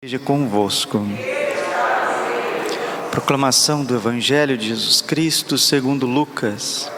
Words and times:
Seja 0.00 0.16
convosco. 0.20 1.04
Proclamação 3.10 3.84
do 3.84 3.96
Evangelho 3.96 4.56
de 4.56 4.68
Jesus 4.68 5.00
Cristo 5.00 5.58
segundo 5.58 6.06
Lucas. 6.06 6.88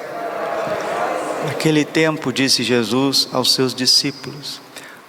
Naquele 1.46 1.86
tempo 1.86 2.30
disse 2.30 2.62
Jesus 2.62 3.26
aos 3.32 3.54
seus 3.54 3.74
discípulos: 3.74 4.60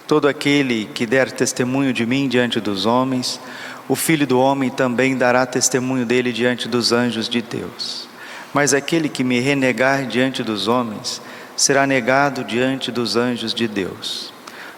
Todo 0.08 0.26
aquele 0.26 0.86
que 0.86 1.04
der 1.04 1.30
testemunho 1.30 1.92
de 1.92 2.06
mim 2.06 2.28
diante 2.28 2.60
dos 2.60 2.86
homens, 2.86 3.38
o 3.86 3.94
Filho 3.94 4.26
do 4.26 4.40
homem 4.40 4.70
também 4.70 5.14
dará 5.14 5.44
testemunho 5.44 6.06
dele 6.06 6.32
diante 6.32 6.68
dos 6.68 6.92
anjos 6.92 7.28
de 7.28 7.42
Deus. 7.42 8.08
Mas 8.54 8.72
aquele 8.72 9.10
que 9.10 9.22
me 9.22 9.38
renegar 9.38 10.06
diante 10.06 10.42
dos 10.42 10.66
homens, 10.66 11.20
será 11.54 11.86
negado 11.86 12.42
diante 12.42 12.90
dos 12.90 13.16
anjos 13.16 13.52
de 13.52 13.68
Deus. 13.68 14.32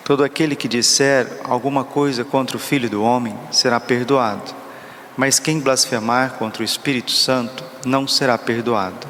Todo 0.05 0.23
aquele 0.23 0.55
que 0.55 0.69
disser 0.69 1.41
alguma 1.45 1.83
coisa 1.83 2.27
contra 2.27 2.59
o 2.59 2.61
Filho 2.61 2.91
do 2.91 3.03
Homem 3.03 3.35
será 3.51 3.81
perdoado, 3.81 4.55
mas 5.17 5.39
quem 5.39 5.59
blasfemar 5.59 6.35
contra 6.35 6.61
o 6.61 6.65
Espírito 6.65 7.11
Santo 7.11 7.65
não 7.87 8.07
será 8.07 8.37
perdoado. 8.37 9.07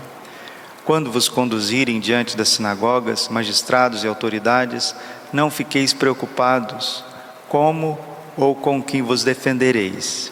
Quando 0.84 1.10
vos 1.10 1.28
conduzirem 1.28 1.98
diante 1.98 2.36
das 2.36 2.50
sinagogas, 2.50 3.28
magistrados 3.28 4.04
e 4.04 4.06
autoridades, 4.06 4.94
não 5.32 5.50
fiqueis 5.50 5.92
preocupados 5.92 7.02
como 7.48 7.98
ou 8.36 8.54
com 8.54 8.80
quem 8.80 9.02
vos 9.02 9.24
defendereis, 9.24 10.30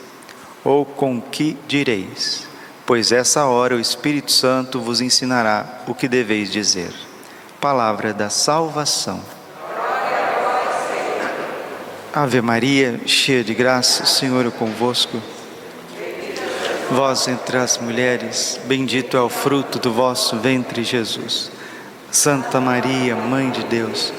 ou 0.63 0.85
com 0.85 1.21
que 1.21 1.59
direis, 1.67 2.47
pois 2.87 3.11
essa 3.11 3.47
hora 3.47 3.75
o 3.75 3.81
Espírito 3.81 4.31
Santo 4.31 4.81
vos 4.81 5.01
ensinará 5.01 5.83
o 5.89 5.95
que 5.95 6.07
deveis 6.07 6.53
dizer. 6.53 6.93
Palavra 7.61 8.15
da 8.15 8.31
salvação. 8.31 9.42
Ave 12.15 12.43
Maria, 12.43 13.01
cheia 13.07 13.43
de 13.43 13.55
graça, 13.55 14.03
o 14.03 14.07
Senhor 14.07 14.45
é 14.45 14.51
convosco. 14.51 15.19
Vós 16.91 17.27
entre 17.27 17.57
as 17.57 17.79
mulheres, 17.79 18.61
bendito 18.67 19.17
é 19.17 19.21
o 19.23 19.31
fruto 19.31 19.79
do 19.79 19.91
vosso 19.91 20.37
ventre, 20.37 20.85
Jesus. 20.85 21.51
Santa 22.11 22.61
Maria, 22.61 23.17
Mãe 23.17 23.51
de 23.51 23.65
Deus, 23.65 24.13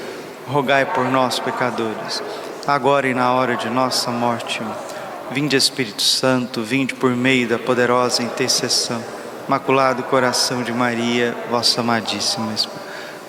rogai 0.44 0.84
por 0.84 1.04
nós, 1.04 1.38
pecadores, 1.38 2.20
agora 2.66 3.06
e 3.06 3.14
na 3.14 3.32
hora 3.32 3.54
de 3.54 3.70
nossa 3.70 4.10
morte. 4.10 4.60
Vinde, 5.30 5.54
Espírito 5.54 6.02
Santo, 6.02 6.64
vinde 6.64 6.94
por 6.94 7.14
meio 7.14 7.46
da 7.46 7.60
poderosa 7.60 8.24
intercessão. 8.24 9.00
Maculado 9.46 10.02
coração 10.02 10.64
de 10.64 10.72
Maria, 10.72 11.32
vossa 11.48 11.80
amadíssima. 11.80 12.52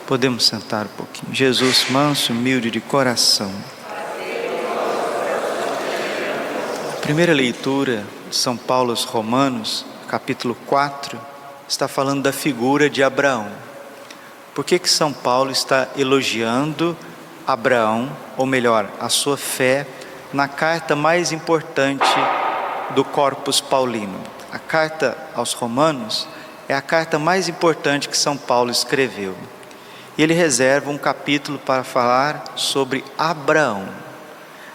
Podemos 0.07 0.44
sentar 0.44 0.85
um 0.85 0.97
pouquinho. 0.97 1.31
Jesus, 1.31 1.85
manso, 1.91 2.33
humilde 2.33 2.72
de 2.72 2.79
coração. 2.79 3.52
Primeira 7.05 7.33
leitura 7.33 8.03
de 8.27 8.35
São 8.35 8.57
Paulo 8.57 8.89
aos 8.89 9.03
Romanos, 9.03 9.85
capítulo 10.07 10.57
4, 10.65 11.21
está 11.69 11.87
falando 11.87 12.23
da 12.23 12.33
figura 12.33 12.89
de 12.89 13.03
Abraão. 13.03 13.47
Por 14.55 14.65
que 14.65 14.79
que 14.79 14.89
São 14.89 15.13
Paulo 15.13 15.51
está 15.51 15.87
elogiando 15.95 16.97
Abraão, 17.45 18.11
ou 18.35 18.47
melhor, 18.47 18.89
a 18.99 19.07
sua 19.07 19.37
fé, 19.37 19.85
na 20.33 20.47
carta 20.47 20.95
mais 20.95 21.31
importante 21.31 22.07
do 22.95 23.03
Corpus 23.03 23.61
Paulino? 23.61 24.19
A 24.51 24.57
carta 24.57 25.15
aos 25.35 25.53
Romanos 25.53 26.27
é 26.67 26.73
a 26.73 26.81
carta 26.81 27.19
mais 27.19 27.47
importante 27.47 28.09
que 28.09 28.17
São 28.17 28.35
Paulo 28.35 28.71
escreveu. 28.71 29.35
E 30.17 30.23
ele 30.23 30.33
reserva 30.33 30.89
um 30.89 30.97
capítulo 30.97 31.59
para 31.59 31.83
falar 31.83 32.53
sobre 32.55 33.05
Abraão. 33.15 33.87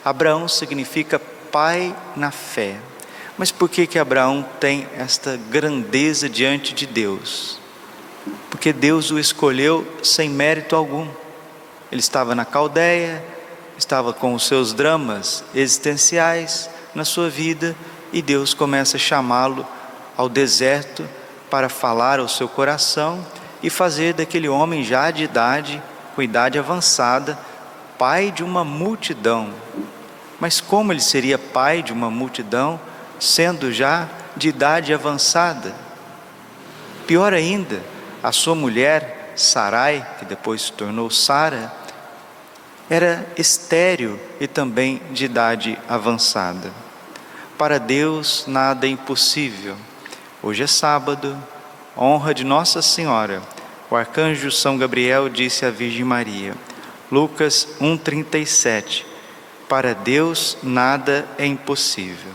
Abraão 0.05 0.47
significa 0.47 1.21
pai 1.51 1.95
na 2.17 2.31
fé. 2.31 2.77
Mas 3.37 3.51
por 3.51 3.69
que 3.69 3.87
que 3.87 3.99
Abraão 3.99 4.45
tem 4.59 4.87
esta 4.97 5.39
grandeza 5.51 6.29
diante 6.29 6.75
de 6.75 6.87
Deus? 6.87 7.59
Porque 8.51 8.73
Deus 8.73 9.11
o 9.11 9.19
escolheu 9.19 9.87
sem 10.03 10.29
mérito 10.29 10.77
algum. 10.77 11.09
Ele 11.91 12.01
estava 12.01 12.35
na 12.35 12.45
Caldeia, 12.45 13.25
estava 13.79 14.13
com 14.13 14.35
os 14.35 14.47
seus 14.47 14.73
dramas 14.73 15.43
existenciais 15.55 16.69
na 16.95 17.05
sua 17.05 17.31
vida 17.31 17.75
e 18.13 18.21
Deus 18.21 18.53
começa 18.53 18.97
a 18.97 19.01
chamá-lo 19.01 19.67
ao 20.17 20.29
deserto 20.29 21.09
para 21.51 21.69
falar 21.69 22.21
ao 22.21 22.29
seu 22.29 22.49
coração 22.49 23.25
e 23.63 23.71
fazer 23.71 24.15
daquele 24.15 24.49
homem 24.49 24.85
já 24.85 25.11
de 25.11 25.25
idade, 25.25 25.83
com 26.15 26.23
idade 26.23 26.59
avançada, 26.59 27.39
pai 27.99 28.31
de 28.31 28.43
uma 28.43 28.65
multidão, 28.65 29.51
mas 30.41 30.61
como 30.61 30.93
ele 30.93 31.03
seria 31.03 31.39
pai 31.39 31.83
de 31.83 31.93
uma 31.93 32.11
multidão, 32.11 32.81
sendo 33.21 33.71
já 33.71 34.09
de 34.35 34.49
idade 34.49 34.95
avançada? 34.95 35.75
Pior 37.07 37.35
ainda, 37.35 37.83
a 38.23 38.33
sua 38.33 38.55
mulher, 38.55 39.35
Sarai, 39.37 40.07
que 40.19 40.25
depois 40.25 40.63
se 40.63 40.73
tornou 40.73 41.11
Sara, 41.11 41.71
era 42.89 43.27
estéril 43.37 44.19
e 44.41 44.47
também 44.47 45.01
de 45.13 45.27
idade 45.27 45.79
avançada. 45.89 46.73
Para 47.59 47.79
Deus 47.79 48.45
nada 48.47 48.87
é 48.87 48.91
impossível. 48.91 49.77
Hoje 50.43 50.63
é 50.63 50.67
sábado, 50.67 51.37
honra 51.97 52.33
de 52.33 52.45
Nossa 52.45 52.81
Senhora. 52.81 53.43
O 53.91 53.97
arcanjo 53.97 54.51
São 54.51 54.79
Gabriel 54.79 55.29
disse 55.29 55.67
à 55.67 55.71
Virgem 55.71 56.05
Maria. 56.05 56.55
Lucas 57.11 57.69
1:37 57.81 59.10
para 59.71 59.95
Deus 59.95 60.59
nada 60.65 61.25
é 61.39 61.47
impossível. 61.47 62.33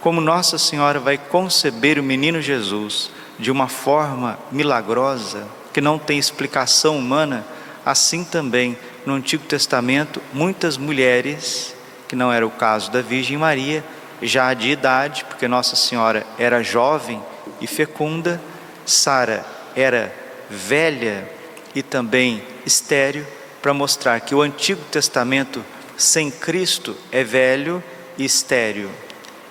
Como 0.00 0.22
Nossa 0.22 0.56
Senhora 0.56 0.98
vai 0.98 1.18
conceber 1.18 1.98
o 1.98 2.02
menino 2.02 2.40
Jesus 2.40 3.10
de 3.38 3.50
uma 3.50 3.68
forma 3.68 4.38
milagrosa, 4.50 5.46
que 5.70 5.82
não 5.82 5.98
tem 5.98 6.18
explicação 6.18 6.96
humana, 6.96 7.44
assim 7.84 8.24
também 8.24 8.74
no 9.04 9.12
Antigo 9.12 9.44
Testamento, 9.44 10.22
muitas 10.32 10.78
mulheres, 10.78 11.74
que 12.08 12.16
não 12.16 12.32
era 12.32 12.46
o 12.46 12.50
caso 12.50 12.90
da 12.90 13.02
Virgem 13.02 13.36
Maria, 13.36 13.84
já 14.22 14.54
de 14.54 14.70
idade, 14.70 15.26
porque 15.26 15.46
Nossa 15.46 15.76
Senhora 15.76 16.26
era 16.38 16.62
jovem 16.62 17.22
e 17.60 17.66
fecunda, 17.66 18.40
Sara 18.86 19.44
era 19.76 20.10
velha 20.48 21.30
e 21.74 21.82
também 21.82 22.42
estéril, 22.64 23.26
para 23.60 23.74
mostrar 23.74 24.20
que 24.20 24.34
o 24.34 24.40
Antigo 24.40 24.80
Testamento 24.90 25.62
sem 25.98 26.30
Cristo 26.30 26.96
é 27.10 27.24
velho 27.24 27.82
e 28.16 28.24
estéril, 28.24 28.88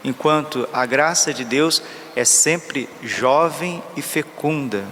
enquanto 0.01 0.67
a 0.71 0.85
graça 0.85 1.33
de 1.33 1.43
Deus 1.43 1.83
é 2.15 2.23
sempre 2.23 2.87
jovem 3.03 3.83
e 3.97 4.01
fecunda. 4.01 4.85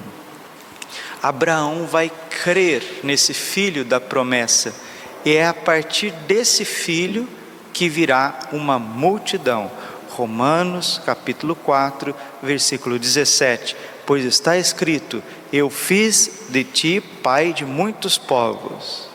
Abraão 1.23 1.87
vai 1.87 2.11
crer 2.43 2.99
nesse 3.03 3.33
filho 3.33 3.85
da 3.85 4.01
promessa, 4.01 4.75
e 5.23 5.33
é 5.33 5.47
a 5.47 5.53
partir 5.53 6.11
desse 6.11 6.65
filho 6.65 7.27
que 7.73 7.87
virá 7.87 8.37
uma 8.51 8.77
multidão. 8.77 9.71
Romanos 10.09 11.01
capítulo 11.05 11.55
4, 11.55 12.13
versículo 12.43 12.99
17. 12.99 13.75
Pois 14.05 14.23
está 14.23 14.57
escrito: 14.57 15.23
Eu 15.51 15.69
fiz 15.69 16.43
de 16.49 16.63
ti 16.63 17.01
pai 17.01 17.53
de 17.53 17.65
muitos 17.65 18.17
povos. 18.17 19.14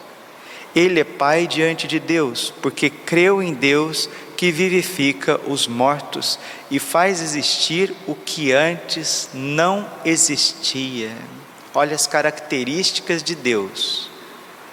Ele 0.74 1.00
é 1.00 1.04
Pai 1.04 1.46
diante 1.46 1.86
de 1.88 1.98
Deus, 1.98 2.52
porque 2.62 2.88
creu 2.88 3.42
em 3.42 3.52
Deus 3.52 4.08
que 4.36 4.52
vivifica 4.52 5.40
os 5.46 5.66
mortos 5.66 6.38
e 6.70 6.78
faz 6.78 7.20
existir 7.20 7.94
o 8.06 8.14
que 8.14 8.52
antes 8.52 9.28
não 9.34 9.86
existia. 10.04 11.14
Olha 11.74 11.94
as 11.94 12.06
características 12.06 13.22
de 13.22 13.34
Deus. 13.34 14.08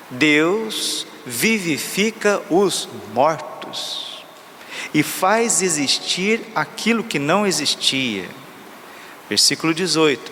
Deus 0.09 1.05
vivifica 1.25 2.41
os 2.49 2.87
mortos 3.13 4.23
e 4.93 5.03
faz 5.03 5.61
existir 5.61 6.41
aquilo 6.55 7.03
que 7.03 7.19
não 7.19 7.45
existia. 7.45 8.29
Versículo 9.29 9.73
18: 9.73 10.31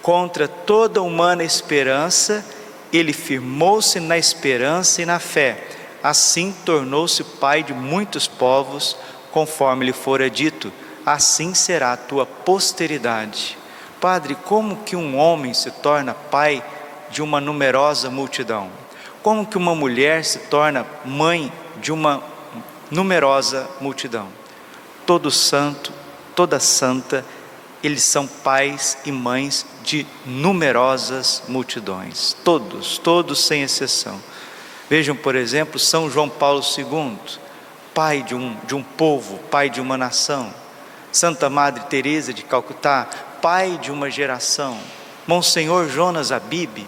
Contra 0.00 0.48
toda 0.48 1.02
humana 1.02 1.44
esperança, 1.44 2.44
ele 2.92 3.12
firmou-se 3.12 3.98
na 4.00 4.18
esperança 4.18 5.02
e 5.02 5.06
na 5.06 5.18
fé, 5.18 5.62
assim 6.02 6.54
tornou-se 6.64 7.22
pai 7.22 7.62
de 7.62 7.72
muitos 7.72 8.26
povos, 8.26 8.96
conforme 9.30 9.86
lhe 9.86 9.92
fora 9.92 10.28
dito: 10.28 10.72
assim 11.04 11.54
será 11.54 11.92
a 11.92 11.96
tua 11.96 12.26
posteridade. 12.26 13.56
Padre, 14.00 14.34
como 14.34 14.76
que 14.78 14.96
um 14.96 15.16
homem 15.16 15.52
se 15.52 15.70
torna 15.70 16.14
pai 16.14 16.64
de 17.10 17.22
uma 17.22 17.40
numerosa 17.40 18.10
multidão? 18.10 18.70
Como 19.22 19.46
que 19.46 19.58
uma 19.58 19.74
mulher 19.74 20.24
se 20.24 20.38
torna 20.38 20.86
mãe 21.04 21.52
de 21.76 21.92
uma 21.92 22.22
numerosa 22.90 23.68
multidão? 23.80 24.28
Todo 25.04 25.30
santo, 25.30 25.92
toda 26.34 26.58
santa 26.58 27.24
eles 27.82 28.02
são 28.02 28.26
pais 28.26 28.98
e 29.04 29.12
mães 29.12 29.64
de 29.82 30.06
numerosas 30.26 31.42
multidões, 31.48 32.36
todos, 32.44 32.98
todos 32.98 33.44
sem 33.44 33.62
exceção. 33.62 34.20
Vejam, 34.88 35.14
por 35.14 35.36
exemplo, 35.36 35.78
São 35.78 36.10
João 36.10 36.28
Paulo 36.28 36.62
II, 36.76 37.16
pai 37.94 38.22
de 38.22 38.34
um, 38.34 38.56
de 38.66 38.74
um 38.74 38.82
povo, 38.82 39.38
pai 39.50 39.70
de 39.70 39.80
uma 39.80 39.96
nação. 39.96 40.52
Santa 41.12 41.48
Madre 41.48 41.84
Teresa 41.84 42.32
de 42.32 42.42
Calcutá, 42.42 43.08
pai 43.40 43.78
de 43.78 43.90
uma 43.90 44.10
geração. 44.10 44.78
Monsenhor 45.26 45.88
Jonas 45.88 46.32
Abib, 46.32 46.86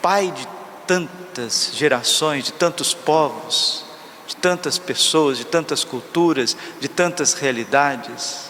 pai 0.00 0.30
de 0.30 0.48
tantas 0.86 1.70
gerações, 1.74 2.44
de 2.44 2.52
tantos 2.52 2.94
povos, 2.94 3.84
de 4.26 4.36
tantas 4.36 4.78
pessoas, 4.78 5.38
de 5.38 5.44
tantas 5.44 5.84
culturas, 5.84 6.56
de 6.80 6.88
tantas 6.88 7.34
realidades. 7.34 8.49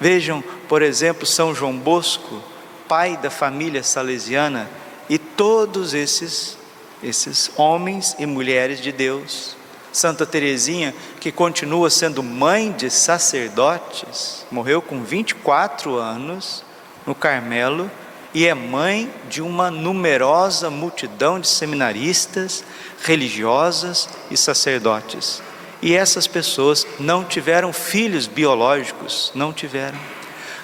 Vejam, 0.00 0.42
por 0.68 0.82
exemplo, 0.82 1.26
São 1.26 1.54
João 1.54 1.76
Bosco, 1.76 2.42
pai 2.88 3.16
da 3.16 3.30
família 3.30 3.82
salesiana, 3.82 4.68
e 5.08 5.18
todos 5.18 5.94
esses 5.94 6.56
esses 7.04 7.50
homens 7.56 8.16
e 8.18 8.24
mulheres 8.24 8.80
de 8.80 8.90
Deus. 8.90 9.56
Santa 9.92 10.26
Teresinha, 10.26 10.94
que 11.20 11.30
continua 11.30 11.88
sendo 11.88 12.22
mãe 12.22 12.72
de 12.72 12.90
sacerdotes, 12.90 14.44
morreu 14.50 14.82
com 14.82 15.04
24 15.04 15.96
anos 15.96 16.64
no 17.06 17.14
Carmelo 17.14 17.88
e 18.32 18.46
é 18.46 18.54
mãe 18.54 19.08
de 19.28 19.40
uma 19.40 19.70
numerosa 19.70 20.68
multidão 20.68 21.38
de 21.38 21.46
seminaristas, 21.46 22.64
religiosas 23.04 24.08
e 24.30 24.36
sacerdotes. 24.36 25.40
E 25.84 25.94
essas 25.94 26.26
pessoas 26.26 26.86
não 26.98 27.22
tiveram 27.22 27.70
filhos 27.70 28.26
biológicos, 28.26 29.30
não 29.34 29.52
tiveram. 29.52 29.98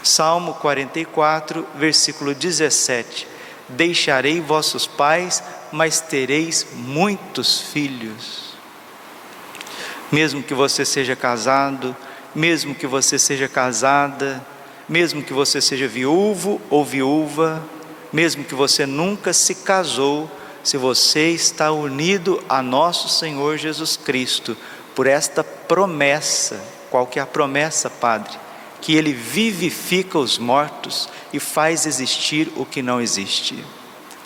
Salmo 0.03 0.55
44, 0.55 1.67
versículo 1.75 2.35
17: 2.35 3.29
Deixarei 3.69 4.41
vossos 4.41 4.87
pais, 4.87 5.43
mas 5.71 6.01
tereis 6.01 6.69
muitos 6.73 7.61
filhos. 7.61 8.55
Mesmo 10.11 10.43
que 10.43 10.55
você 10.55 10.87
seja 10.87 11.15
casado, 11.15 11.95
mesmo 12.35 12.75
que 12.75 12.87
você 12.87 13.19
seja 13.19 13.47
casada, 13.47 14.43
mesmo 14.89 15.23
que 15.23 15.35
você 15.35 15.61
seja 15.61 15.87
viúvo 15.87 16.59
ou 16.71 16.83
viúva, 16.83 17.63
mesmo 18.11 18.43
que 18.43 18.55
você 18.55 18.87
nunca 18.87 19.35
se 19.35 19.55
casou, 19.57 20.31
se 20.65 20.79
você 20.79 21.29
está 21.29 21.71
unido 21.73 22.43
a 22.49 22.63
nosso 22.63 23.09
Senhor 23.09 23.59
Jesus 23.59 23.99
Cristo, 23.99 24.57
por 24.95 25.07
esta 25.07 25.43
promessa, 25.43 26.61
qual 26.91 27.07
que 27.07 27.19
é 27.19 27.23
a 27.23 27.27
promessa, 27.27 27.89
Padre? 27.89 28.37
Que 28.81 28.97
Ele 28.97 29.13
vivifica 29.13 30.19
os 30.19 30.39
mortos 30.39 31.09
e 31.33 31.39
faz 31.39 31.87
existir 31.87 32.51
o 32.57 32.65
que 32.65 32.83
não 32.83 33.01
existe. 33.01 33.65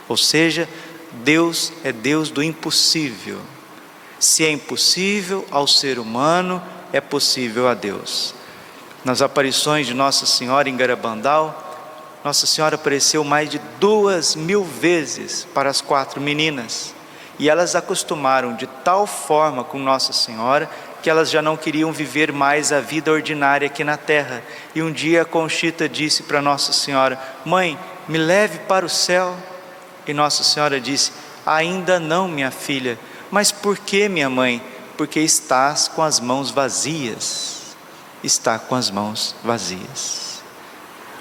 Ou 0.09 0.17
seja, 0.17 0.69
Deus 1.13 1.73
é 1.83 1.93
Deus 1.93 2.31
do 2.31 2.43
impossível. 2.43 3.41
Se 4.19 4.45
é 4.45 4.51
impossível 4.51 5.47
ao 5.51 5.67
ser 5.67 5.99
humano, 5.99 6.63
é 6.93 7.01
possível 7.01 7.69
a 7.69 7.75
Deus. 7.75 8.35
Nas 9.05 9.21
aparições 9.21 9.87
de 9.87 9.93
Nossa 9.93 10.25
Senhora 10.25 10.69
em 10.69 10.77
Garabandal, 10.77 11.61
Nossa 12.25 12.47
Senhora 12.47 12.77
apareceu 12.77 13.23
mais 13.23 13.51
de 13.51 13.61
duas 13.79 14.35
mil 14.35 14.65
vezes 14.65 15.47
para 15.53 15.69
as 15.69 15.81
quatro 15.81 16.21
meninas. 16.21 16.95
E 17.39 17.49
elas 17.49 17.75
acostumaram 17.75 18.55
de 18.55 18.67
tal 18.67 19.07
forma 19.07 19.65
com 19.65 19.79
Nossa 19.79 20.13
Senhora 20.13 20.69
que 21.05 21.11
elas 21.11 21.31
já 21.31 21.43
não 21.43 21.55
queriam 21.55 21.93
viver 21.93 22.33
mais 22.33 22.73
a 22.73 22.81
vida 22.81 23.13
ordinária 23.13 23.67
aqui 23.67 23.85
na 23.85 23.99
terra. 23.99 24.43
E 24.75 24.83
um 24.83 24.91
dia 24.91 25.21
a 25.21 25.25
Conchita 25.27 25.87
disse 25.87 26.23
para 26.23 26.41
Nossa 26.41 26.73
Senhora: 26.73 27.21
Mãe, 27.45 27.79
me 28.09 28.17
leve 28.17 28.61
para 28.61 28.87
o 28.87 28.89
céu. 28.89 29.37
E 30.07 30.15
Nossa 30.15 30.43
Senhora 30.43 30.81
disse: 30.81 31.13
Ainda 31.45 32.01
não, 32.01 32.27
minha 32.27 32.51
filha. 32.51 32.99
Mas 33.31 33.53
por 33.53 33.77
que, 33.77 34.09
minha 34.09 34.31
mãe? 34.31 34.63
Porque 34.97 35.21
estás 35.21 35.89
com 35.89 36.03
as 36.03 36.21
mãos 36.21 36.51
vazias. 36.51 37.77
Está 38.23 38.59
com 38.59 38.75
as 38.75 38.91
mãos 38.91 39.37
vazias. 39.45 40.43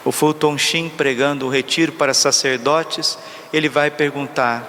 O 0.05 0.13
Fulton 0.13 0.57
Sheen 0.57 0.89
pregando 0.89 1.45
o 1.45 1.49
retiro 1.49 1.91
para 1.91 2.13
sacerdotes, 2.13 3.17
ele 3.51 3.67
vai 3.67 3.91
perguntar, 3.91 4.65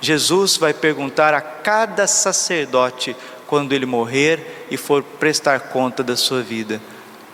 Jesus 0.00 0.56
vai 0.56 0.72
perguntar 0.72 1.34
a 1.34 1.40
cada 1.40 2.06
sacerdote 2.06 3.14
quando 3.46 3.72
ele 3.72 3.84
morrer 3.84 4.66
e 4.70 4.76
for 4.76 5.02
prestar 5.02 5.60
conta 5.60 6.02
da 6.02 6.16
sua 6.16 6.42
vida: 6.42 6.80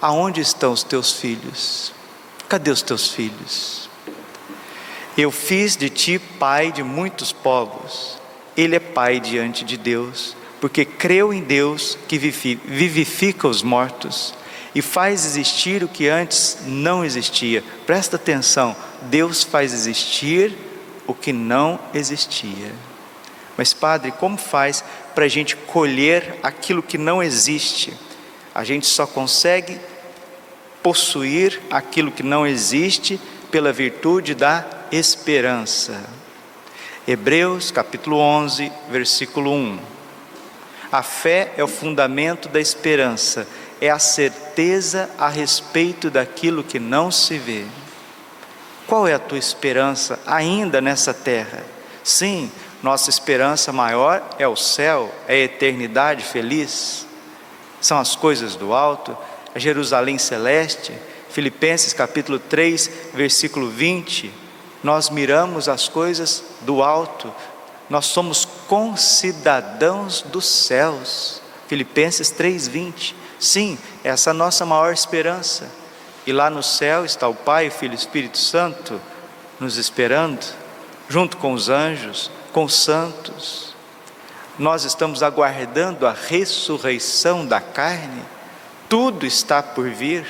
aonde 0.01 0.41
estão 0.41 0.73
os 0.73 0.83
teus 0.83 1.13
filhos? 1.13 1.93
Cadê 2.49 2.71
os 2.71 2.83
teus 2.83 3.13
filhos? 3.13 3.89
Eu 5.17 5.31
fiz 5.31 5.77
de 5.77 5.89
ti 5.89 6.19
pai 6.19 6.73
de 6.73 6.83
muitos 6.83 7.33
povos. 7.33 8.19
Ele 8.57 8.77
é 8.77 8.81
pai 8.81 9.21
diante 9.21 9.65
de 9.65 9.77
Deus, 9.77 10.37
porque 10.61 10.85
creu 10.85 11.33
em 11.33 11.43
Deus 11.43 11.99
que 12.09 12.19
vivifica 12.19 13.47
os 13.47 13.63
mortos 13.63 14.35
e 14.75 14.83
faz 14.83 15.25
existir 15.25 15.83
o 15.83 15.89
que 15.89 16.09
antes 16.09 16.59
não 16.67 17.05
existia. 17.05 17.63
Presta 17.87 18.17
atenção: 18.17 18.77
Deus 19.03 19.43
faz 19.43 19.73
existir 19.73 20.57
o 21.07 21.15
que 21.15 21.33
não 21.33 21.79
existia. 21.95 22.73
Mas, 23.57 23.73
Padre, 23.73 24.13
como 24.13 24.37
faz 24.37 24.85
para 25.15 25.25
a 25.25 25.29
gente 25.29 25.57
colher 25.57 26.39
aquilo 26.43 26.83
que 26.83 26.99
não 26.99 27.23
existe? 27.23 27.97
A 28.55 28.65
gente 28.65 28.87
só 28.87 29.07
consegue 29.07 29.81
possuir 30.83 31.61
aquilo 31.71 32.13
que 32.13 32.23
não 32.23 32.47
existe 32.47 33.21
pela 33.51 33.73
virtude 33.73 34.35
da 34.35 34.65
esperança. 34.93 36.05
Hebreus 37.09 37.71
capítulo 37.71 38.19
11, 38.19 38.71
versículo 38.91 39.53
1. 39.53 39.79
A 40.91 41.03
fé 41.03 41.53
é 41.57 41.65
o 41.65 41.69
fundamento 41.69 42.49
da 42.49 42.61
esperança, 42.61 43.47
é 43.81 43.91
a 43.91 43.99
certeza 43.99 45.11
a 45.19 45.29
respeito 45.29 46.11
daquilo 46.11 46.65
que 46.65 46.79
não 46.79 47.11
se 47.11 47.39
vê. 47.39 47.65
Qual 48.87 49.07
é 49.07 49.15
a 49.15 49.19
tua 49.19 49.39
esperança 49.39 50.19
ainda 50.27 50.81
nessa 50.81 51.13
terra? 51.13 51.65
Sim, 52.05 52.51
nossa 52.83 53.11
esperança 53.11 53.73
maior 53.73 54.23
é 54.39 54.47
o 54.47 54.57
céu, 54.57 55.13
é 55.27 55.35
a 55.35 55.39
eternidade 55.39 56.23
feliz, 56.23 57.07
são 57.81 57.99
as 57.99 58.15
coisas 58.15 58.55
do 58.55 58.73
alto, 58.73 59.17
a 59.55 59.59
Jerusalém 59.59 60.19
celeste. 60.19 60.93
Filipenses 61.31 61.93
capítulo 61.93 62.39
3, 62.39 62.91
versículo 63.15 63.69
20 63.69 64.47
nós 64.87 65.11
miramos 65.11 65.69
as 65.69 65.89
coisas 65.89 66.45
do 66.61 66.81
alto, 66.81 67.35
nós 67.91 68.07
somos 68.07 68.45
concidadãos 68.69 70.23
dos 70.23 70.47
céus. 70.47 71.43
Filipenses 71.67 72.31
3:20. 72.31 73.15
Sim, 73.39 73.77
essa 74.05 74.31
é 74.31 74.33
a 74.33 74.35
nossa 74.35 74.65
maior 74.65 74.93
esperança. 74.93 75.69
E 76.27 76.33
lá 76.33 76.51
no 76.51 76.63
céu 76.63 77.05
está 77.05 77.29
o 77.29 77.35
Pai, 77.35 77.69
o 77.69 77.71
Filho 77.71 77.93
e 77.93 77.95
o 77.95 77.99
Espírito 77.99 78.39
Santo 78.39 79.01
nos 79.61 79.77
esperando, 79.77 80.45
junto 81.09 81.37
com 81.37 81.53
os 81.53 81.69
anjos, 81.69 82.31
com 82.53 82.65
os 82.65 82.75
santos. 82.75 83.75
Nós 84.59 84.85
estamos 84.85 85.23
aguardando 85.23 86.07
a 86.07 86.13
ressurreição 86.13 87.47
da 87.47 87.61
carne. 87.61 88.23
Tudo 88.89 89.25
está 89.25 89.63
por 89.63 89.89
vir, 89.89 90.27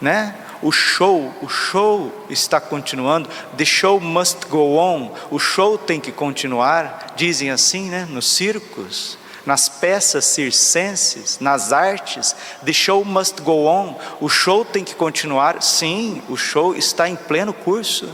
né? 0.00 0.34
o 0.62 0.70
show, 0.70 1.32
o 1.40 1.48
show 1.48 2.26
está 2.28 2.60
continuando, 2.60 3.28
the 3.56 3.64
show 3.64 3.98
must 3.98 4.46
go 4.48 4.76
on, 4.76 5.14
o 5.30 5.38
show 5.38 5.78
tem 5.78 5.98
que 5.98 6.12
continuar, 6.12 7.14
dizem 7.16 7.50
assim, 7.50 7.88
né, 7.88 8.06
nos 8.08 8.26
circos, 8.26 9.16
nas 9.44 9.68
peças 9.68 10.24
circenses, 10.26 11.38
nas 11.40 11.72
artes, 11.72 12.34
the 12.64 12.72
show 12.72 13.04
must 13.04 13.40
go 13.42 13.66
on, 13.66 13.96
o 14.20 14.28
show 14.28 14.64
tem 14.64 14.84
que 14.84 14.94
continuar, 14.94 15.62
sim, 15.62 16.22
o 16.28 16.36
show 16.36 16.74
está 16.74 17.08
em 17.08 17.16
pleno 17.16 17.52
curso, 17.52 18.08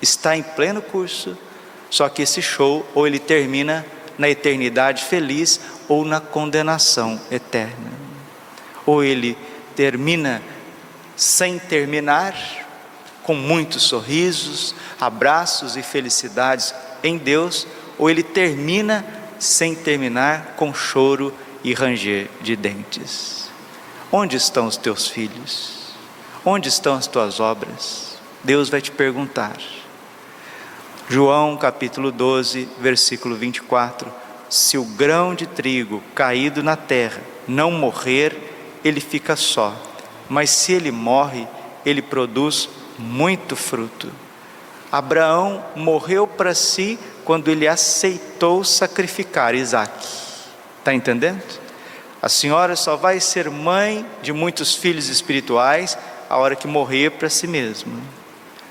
está 0.00 0.36
em 0.36 0.42
pleno 0.42 0.80
curso, 0.80 1.36
só 1.90 2.08
que 2.08 2.22
esse 2.22 2.40
show 2.40 2.86
ou 2.94 3.06
ele 3.06 3.18
termina 3.18 3.84
na 4.18 4.28
eternidade 4.28 5.04
feliz 5.04 5.60
ou 5.88 6.04
na 6.04 6.20
condenação 6.20 7.20
eterna, 7.30 7.92
ou 8.86 9.04
ele 9.04 9.36
termina 9.76 10.42
sem 11.16 11.58
terminar, 11.58 12.34
com 13.22 13.34
muitos 13.34 13.84
sorrisos, 13.84 14.74
abraços 15.00 15.76
e 15.76 15.82
felicidades 15.82 16.74
em 17.02 17.16
Deus, 17.16 17.66
ou 17.98 18.10
ele 18.10 18.22
termina 18.22 19.04
sem 19.38 19.74
terminar 19.74 20.54
com 20.56 20.72
choro 20.72 21.32
e 21.62 21.72
ranger 21.74 22.28
de 22.40 22.56
dentes. 22.56 23.50
Onde 24.10 24.36
estão 24.36 24.66
os 24.66 24.76
teus 24.76 25.08
filhos? 25.08 25.94
Onde 26.44 26.68
estão 26.68 26.94
as 26.94 27.06
tuas 27.06 27.40
obras? 27.40 28.18
Deus 28.42 28.68
vai 28.68 28.80
te 28.80 28.90
perguntar. 28.90 29.56
João 31.08 31.56
capítulo 31.56 32.12
12, 32.12 32.68
versículo 32.80 33.34
24: 33.34 34.12
Se 34.48 34.78
o 34.78 34.84
grão 34.84 35.34
de 35.34 35.46
trigo 35.46 36.02
caído 36.14 36.62
na 36.62 36.76
terra 36.76 37.22
não 37.48 37.70
morrer, 37.70 38.80
ele 38.84 39.00
fica 39.00 39.36
só 39.36 39.74
mas 40.28 40.50
se 40.50 40.72
ele 40.72 40.90
morre, 40.90 41.46
ele 41.84 42.02
produz 42.02 42.68
muito 42.98 43.56
fruto. 43.56 44.10
Abraão 44.90 45.64
morreu 45.74 46.26
para 46.26 46.54
si 46.54 46.98
quando 47.24 47.50
ele 47.50 47.66
aceitou 47.66 48.62
sacrificar 48.64 49.54
Isaac. 49.54 49.92
Está 50.78 50.92
entendendo? 50.92 51.42
A 52.20 52.28
senhora 52.28 52.76
só 52.76 52.96
vai 52.96 53.20
ser 53.20 53.50
mãe 53.50 54.04
de 54.22 54.32
muitos 54.32 54.74
filhos 54.74 55.08
espirituais 55.08 55.96
a 56.28 56.36
hora 56.36 56.56
que 56.56 56.66
morrer 56.66 57.10
para 57.10 57.28
si 57.28 57.46
mesma. 57.46 57.92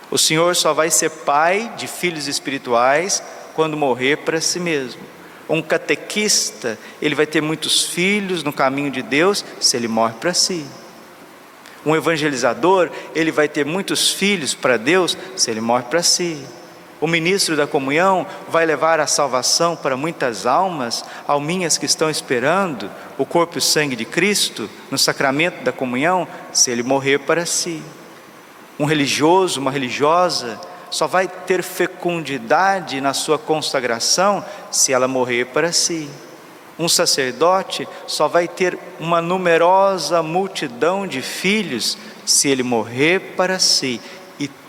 O 0.10 0.18
senhor 0.18 0.56
só 0.56 0.74
vai 0.74 0.90
ser 0.90 1.10
pai 1.10 1.72
de 1.78 1.88
filhos 1.88 2.28
espirituais 2.28 3.22
quando 3.56 3.78
morrer 3.78 4.18
para 4.18 4.40
si 4.40 4.60
mesmo. 4.60 5.02
Um 5.50 5.62
catequista, 5.62 6.78
ele 7.02 7.16
vai 7.16 7.26
ter 7.26 7.42
muitos 7.42 7.86
filhos 7.86 8.44
no 8.44 8.54
caminho 8.54 8.92
de 8.92 9.02
Deus 9.02 9.44
se 9.60 9.76
ele 9.76 9.88
morre 9.88 10.14
para 10.20 10.34
si. 10.34 10.66
Um 11.86 11.96
evangelizador, 11.96 12.90
ele 13.14 13.32
vai 13.32 13.48
ter 13.48 13.66
muitos 13.66 14.10
filhos 14.10 14.54
para 14.54 14.78
Deus 14.78 15.18
se 15.36 15.52
ele 15.52 15.62
morre 15.62 15.84
para 15.84 16.02
si. 16.02 16.44
O 17.04 17.08
ministro 17.08 17.58
da 17.58 17.68
comunhão 17.68 18.26
vai 18.48 18.66
levar 18.66 19.02
a 19.02 19.06
salvação 19.06 19.76
para 19.76 19.98
muitas 19.98 20.46
almas, 20.46 21.04
alminhas 21.28 21.78
que 21.78 21.86
estão 21.86 22.10
esperando 22.10 22.90
o 23.18 23.26
corpo 23.26 23.58
e 23.58 23.60
o 23.60 23.62
sangue 23.62 23.94
de 23.94 24.06
Cristo 24.06 24.70
no 24.90 24.98
sacramento 24.98 25.66
da 25.66 25.74
comunhão, 25.74 26.26
se 26.54 26.72
ele 26.72 26.82
morrer 26.82 27.20
para 27.20 27.46
si. 27.46 27.84
Um 28.80 28.86
religioso, 28.86 29.60
uma 29.60 29.70
religiosa, 29.70 30.58
só 30.90 31.06
vai 31.06 31.28
ter 31.28 31.62
fecundidade 31.62 33.02
na 33.02 33.14
sua 33.14 33.38
consagração 33.38 34.42
se 34.72 34.94
ela 34.94 35.06
morrer 35.06 35.48
para 35.48 35.74
si. 35.74 36.10
Um 36.80 36.88
sacerdote 36.88 37.86
só 38.08 38.30
vai 38.30 38.48
ter 38.48 38.80
uma 38.98 39.22
numerosa 39.22 40.24
multidão 40.24 41.06
de 41.06 41.22
filhos 41.22 41.98
se 42.26 42.48
ele 42.48 42.64
morrer 42.64 43.34
para 43.36 43.60
si. 43.60 44.00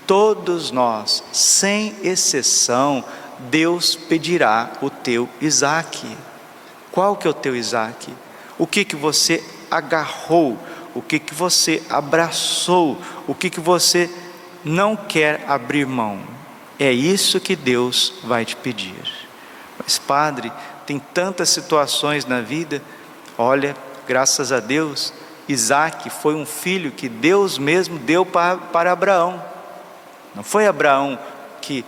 Todos 0.06 0.70
nós, 0.70 1.24
sem 1.32 1.96
exceção, 2.02 3.04
Deus 3.50 3.96
pedirá 3.96 4.72
o 4.80 4.90
teu 4.90 5.28
Isaac. 5.40 6.06
Qual 6.92 7.16
que 7.16 7.26
é 7.26 7.30
o 7.30 7.34
teu 7.34 7.56
Isaac? 7.56 8.12
O 8.58 8.66
que 8.66 8.84
que 8.84 8.96
você 8.96 9.42
agarrou? 9.70 10.58
O 10.94 11.02
que 11.02 11.18
que 11.18 11.34
você 11.34 11.82
abraçou? 11.88 12.98
O 13.26 13.34
que 13.34 13.50
que 13.50 13.60
você 13.60 14.10
não 14.64 14.94
quer 14.94 15.44
abrir 15.48 15.86
mão? 15.86 16.20
É 16.78 16.92
isso 16.92 17.40
que 17.40 17.56
Deus 17.56 18.14
vai 18.24 18.44
te 18.44 18.56
pedir. 18.56 18.94
Mas, 19.78 19.98
Padre, 19.98 20.52
tem 20.86 20.98
tantas 20.98 21.48
situações 21.50 22.26
na 22.26 22.40
vida. 22.40 22.82
Olha, 23.36 23.76
graças 24.06 24.52
a 24.52 24.60
Deus, 24.60 25.12
Isaac 25.48 26.08
foi 26.10 26.34
um 26.34 26.46
filho 26.46 26.90
que 26.92 27.08
Deus 27.08 27.58
mesmo 27.58 27.98
deu 27.98 28.24
para, 28.24 28.56
para 28.56 28.92
Abraão. 28.92 29.53
Não 30.34 30.42
foi 30.42 30.66
Abraão 30.66 31.18
que 31.60 31.84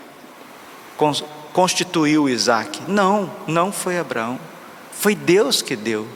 constituiu 1.52 2.28
Isaac. 2.28 2.80
Não, 2.86 3.30
não 3.46 3.72
foi 3.72 3.98
Abraão. 3.98 4.38
Foi 4.92 5.14
Deus 5.14 5.62
que 5.62 5.74
deu. 5.74 6.06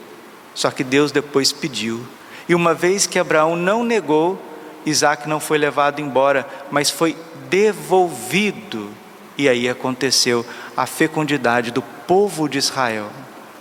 Só 0.53 0.71
que 0.71 0.83
Deus 0.83 1.11
depois 1.11 1.51
pediu. 1.51 2.05
E 2.47 2.55
uma 2.55 2.73
vez 2.73 3.05
que 3.05 3.19
Abraão 3.19 3.55
não 3.55 3.83
negou, 3.83 4.41
Isaac 4.85 5.27
não 5.27 5.39
foi 5.39 5.57
levado 5.57 6.01
embora, 6.01 6.47
mas 6.71 6.89
foi 6.89 7.15
devolvido. 7.49 8.89
E 9.37 9.47
aí 9.47 9.69
aconteceu 9.69 10.45
a 10.75 10.85
fecundidade 10.85 11.71
do 11.71 11.81
povo 11.81 12.47
de 12.47 12.57
Israel. 12.57 13.09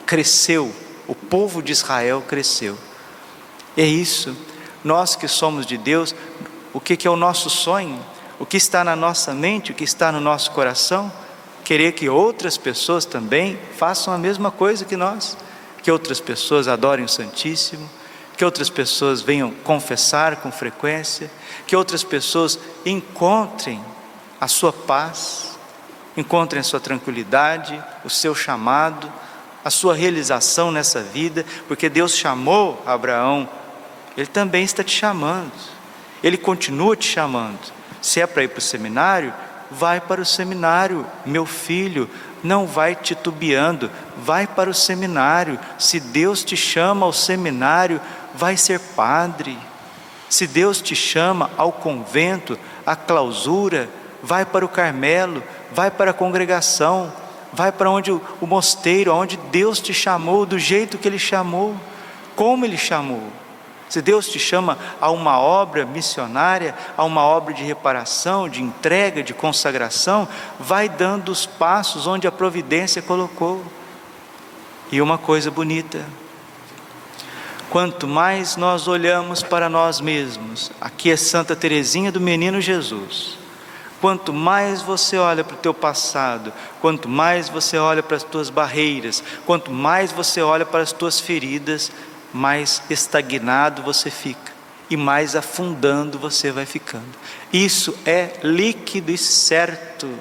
Cresceu, 0.06 0.72
o 1.06 1.14
povo 1.14 1.62
de 1.62 1.72
Israel 1.72 2.22
cresceu. 2.26 2.76
É 3.76 3.84
isso. 3.84 4.36
Nós 4.82 5.14
que 5.14 5.28
somos 5.28 5.66
de 5.66 5.76
Deus, 5.76 6.14
o 6.72 6.80
que, 6.80 6.96
que 6.96 7.06
é 7.06 7.10
o 7.10 7.16
nosso 7.16 7.50
sonho? 7.50 8.00
O 8.40 8.46
que 8.46 8.56
está 8.56 8.82
na 8.82 8.96
nossa 8.96 9.34
mente, 9.34 9.70
o 9.70 9.74
que 9.74 9.84
está 9.84 10.10
no 10.10 10.18
nosso 10.18 10.50
coração? 10.52 11.12
Querer 11.62 11.92
que 11.92 12.08
outras 12.08 12.56
pessoas 12.56 13.04
também 13.04 13.58
façam 13.76 14.14
a 14.14 14.18
mesma 14.18 14.50
coisa 14.50 14.86
que 14.86 14.96
nós, 14.96 15.36
que 15.82 15.90
outras 15.90 16.20
pessoas 16.20 16.66
adorem 16.66 17.04
o 17.04 17.08
Santíssimo, 17.08 17.86
que 18.38 18.42
outras 18.42 18.70
pessoas 18.70 19.20
venham 19.20 19.50
confessar 19.62 20.36
com 20.36 20.50
frequência, 20.50 21.30
que 21.66 21.76
outras 21.76 22.02
pessoas 22.02 22.58
encontrem 22.86 23.78
a 24.40 24.48
sua 24.48 24.72
paz, 24.72 25.58
encontrem 26.16 26.60
a 26.60 26.64
sua 26.64 26.80
tranquilidade, 26.80 27.78
o 28.06 28.08
seu 28.08 28.34
chamado, 28.34 29.12
a 29.62 29.68
sua 29.68 29.94
realização 29.94 30.72
nessa 30.72 31.02
vida, 31.02 31.44
porque 31.68 31.90
Deus 31.90 32.16
chamou 32.16 32.82
Abraão, 32.86 33.46
Ele 34.16 34.26
também 34.26 34.64
está 34.64 34.82
te 34.82 34.96
chamando, 34.96 35.52
Ele 36.22 36.38
continua 36.38 36.96
te 36.96 37.06
chamando. 37.06 37.79
Se 38.00 38.20
é 38.20 38.26
para 38.26 38.44
ir 38.44 38.48
para 38.48 38.58
o 38.58 38.62
seminário, 38.62 39.32
vai 39.70 40.00
para 40.00 40.20
o 40.20 40.26
seminário, 40.26 41.06
meu 41.24 41.46
filho, 41.46 42.08
não 42.42 42.66
vai 42.66 42.94
titubeando, 42.94 43.90
vai 44.18 44.46
para 44.46 44.70
o 44.70 44.74
seminário. 44.74 45.58
Se 45.78 46.00
Deus 46.00 46.42
te 46.42 46.56
chama 46.56 47.06
ao 47.06 47.12
seminário, 47.12 48.00
vai 48.34 48.56
ser 48.56 48.80
padre. 48.80 49.56
Se 50.28 50.46
Deus 50.46 50.80
te 50.80 50.94
chama 50.94 51.50
ao 51.56 51.72
convento, 51.72 52.58
à 52.86 52.96
clausura, 52.96 53.88
vai 54.22 54.44
para 54.44 54.64
o 54.64 54.68
Carmelo, 54.68 55.42
vai 55.72 55.90
para 55.90 56.10
a 56.10 56.14
congregação, 56.14 57.12
vai 57.52 57.72
para 57.72 57.90
onde 57.90 58.12
o, 58.12 58.22
mosteiro, 58.42 59.14
onde 59.14 59.36
Deus 59.36 59.80
te 59.80 59.92
chamou, 59.92 60.46
do 60.46 60.58
jeito 60.58 60.98
que 60.98 61.08
Ele 61.08 61.18
chamou, 61.18 61.76
como 62.36 62.64
Ele 62.64 62.78
chamou. 62.78 63.22
Se 63.90 64.00
Deus 64.00 64.28
te 64.28 64.38
chama 64.38 64.78
a 65.00 65.10
uma 65.10 65.40
obra 65.40 65.84
missionária, 65.84 66.76
a 66.96 67.04
uma 67.04 67.22
obra 67.22 67.52
de 67.52 67.64
reparação, 67.64 68.48
de 68.48 68.62
entrega, 68.62 69.20
de 69.20 69.34
consagração, 69.34 70.28
vai 70.60 70.88
dando 70.88 71.30
os 71.32 71.44
passos 71.44 72.06
onde 72.06 72.26
a 72.28 72.32
providência 72.32 73.02
colocou. 73.02 73.64
E 74.92 75.02
uma 75.02 75.18
coisa 75.18 75.50
bonita, 75.50 76.04
quanto 77.68 78.06
mais 78.06 78.56
nós 78.56 78.86
olhamos 78.86 79.42
para 79.42 79.68
nós 79.68 80.00
mesmos, 80.00 80.70
aqui 80.80 81.10
é 81.10 81.16
Santa 81.16 81.56
Teresinha 81.56 82.12
do 82.12 82.20
Menino 82.20 82.60
Jesus, 82.60 83.40
Quanto 84.00 84.32
mais 84.32 84.80
você 84.80 85.18
olha 85.18 85.44
para 85.44 85.54
o 85.54 85.58
teu 85.58 85.74
passado, 85.74 86.54
quanto 86.80 87.06
mais 87.06 87.50
você 87.50 87.76
olha 87.76 88.02
para 88.02 88.16
as 88.16 88.22
tuas 88.22 88.48
barreiras, 88.48 89.22
quanto 89.44 89.70
mais 89.70 90.10
você 90.10 90.40
olha 90.40 90.64
para 90.64 90.80
as 90.80 90.90
tuas 90.90 91.20
feridas, 91.20 91.92
mais 92.32 92.82
estagnado 92.90 93.82
você 93.82 94.10
fica 94.10 94.52
e 94.88 94.96
mais 94.96 95.36
afundando 95.36 96.18
você 96.18 96.50
vai 96.50 96.66
ficando. 96.66 97.08
Isso 97.52 97.96
é 98.04 98.32
líquido 98.42 99.12
e 99.12 99.18
certo. 99.18 100.12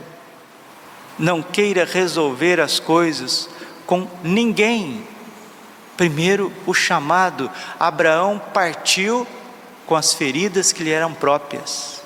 Não 1.17 1.41
queira 1.41 1.83
resolver 1.85 2.59
as 2.59 2.79
coisas 2.79 3.49
com 3.85 4.07
ninguém. 4.23 5.03
Primeiro, 5.97 6.53
o 6.65 6.73
chamado. 6.73 7.49
Abraão 7.79 8.39
partiu 8.53 9.27
com 9.85 9.95
as 9.95 10.13
feridas 10.13 10.71
que 10.71 10.83
lhe 10.83 10.91
eram 10.91 11.13
próprias. 11.13 11.98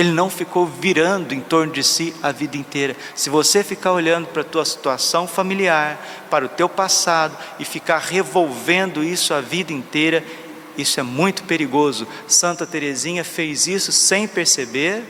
Ele 0.00 0.12
não 0.12 0.30
ficou 0.30 0.64
virando 0.64 1.34
em 1.34 1.40
torno 1.42 1.74
de 1.74 1.84
si 1.84 2.14
a 2.22 2.32
vida 2.32 2.56
inteira. 2.56 2.96
Se 3.14 3.28
você 3.28 3.62
ficar 3.62 3.92
olhando 3.92 4.28
para 4.28 4.40
a 4.40 4.44
tua 4.46 4.64
situação 4.64 5.26
familiar, 5.26 6.26
para 6.30 6.46
o 6.46 6.48
teu 6.48 6.70
passado 6.70 7.36
e 7.58 7.66
ficar 7.66 7.98
revolvendo 7.98 9.04
isso 9.04 9.34
a 9.34 9.42
vida 9.42 9.74
inteira, 9.74 10.24
isso 10.78 10.98
é 10.98 11.02
muito 11.02 11.42
perigoso. 11.42 12.08
Santa 12.26 12.66
Teresinha 12.66 13.22
fez 13.22 13.66
isso 13.66 13.92
sem 13.92 14.26
perceber, 14.26 15.04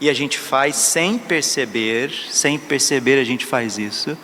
e 0.00 0.08
a 0.08 0.14
gente 0.14 0.38
faz 0.38 0.74
sem 0.74 1.18
perceber, 1.18 2.10
sem 2.30 2.58
perceber 2.58 3.20
a 3.20 3.24
gente 3.24 3.44
faz 3.44 3.76
isso. 3.76 4.16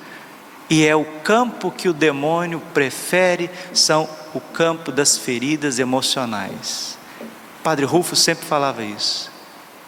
E 0.70 0.86
é 0.86 0.96
o 0.96 1.04
campo 1.22 1.70
que 1.70 1.90
o 1.90 1.92
demônio 1.92 2.62
prefere, 2.72 3.50
são 3.74 4.08
o 4.32 4.40
campo 4.40 4.90
das 4.90 5.18
feridas 5.18 5.78
emocionais. 5.78 6.96
Padre 7.62 7.84
Rufo 7.84 8.16
sempre 8.16 8.46
falava 8.46 8.82
isso. 8.82 9.35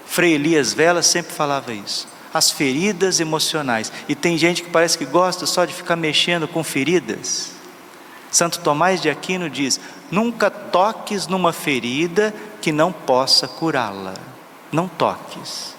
Frei 0.08 0.32
Elias 0.32 0.72
Vela 0.72 1.02
sempre 1.02 1.32
falava 1.32 1.72
isso. 1.72 2.08
As 2.32 2.50
feridas 2.50 3.20
emocionais. 3.20 3.92
E 4.08 4.14
tem 4.14 4.38
gente 4.38 4.62
que 4.62 4.70
parece 4.70 4.96
que 4.96 5.04
gosta 5.04 5.44
só 5.44 5.66
de 5.66 5.74
ficar 5.74 5.96
mexendo 5.96 6.48
com 6.48 6.64
feridas. 6.64 7.50
Santo 8.30 8.60
Tomás 8.60 9.02
de 9.02 9.10
Aquino 9.10 9.50
diz: 9.50 9.78
nunca 10.10 10.50
toques 10.50 11.26
numa 11.26 11.52
ferida 11.52 12.34
que 12.60 12.72
não 12.72 12.90
possa 12.90 13.46
curá-la. 13.46 14.14
Não 14.72 14.88
toques. 14.88 15.74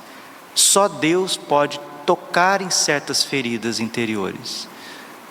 Só 0.54 0.88
Deus 0.88 1.36
pode 1.36 1.80
tocar 2.06 2.62
em 2.62 2.70
certas 2.70 3.24
feridas 3.24 3.80
interiores, 3.80 4.68